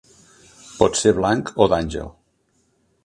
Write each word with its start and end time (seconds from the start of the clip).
Pot 0.77 0.97
ser 1.01 1.13
blanc 1.19 1.53
o 1.67 1.71
d'àngel. 1.75 2.11